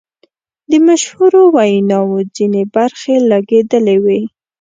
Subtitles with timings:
[0.71, 4.21] د مشهورو ویناوو ځینې برخې لګیدلې وې.